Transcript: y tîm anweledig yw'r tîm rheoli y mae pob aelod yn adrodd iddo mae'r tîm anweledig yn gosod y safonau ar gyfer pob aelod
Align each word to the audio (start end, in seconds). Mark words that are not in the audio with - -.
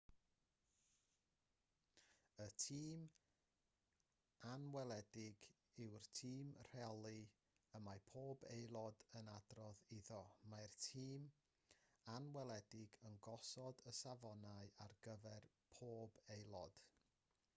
y 2.45 2.45
tîm 2.63 3.01
anweledig 4.53 5.37
yw'r 5.83 6.07
tîm 6.19 6.47
rheoli 6.69 7.19
y 7.79 7.81
mae 7.89 8.01
pob 8.13 8.47
aelod 8.55 9.03
yn 9.21 9.29
adrodd 9.35 9.85
iddo 9.99 10.21
mae'r 10.55 10.75
tîm 10.87 11.29
anweledig 12.15 12.97
yn 13.11 13.21
gosod 13.29 13.83
y 13.93 13.95
safonau 14.01 14.73
ar 14.87 14.97
gyfer 15.09 15.47
pob 15.81 16.19
aelod 16.39 16.83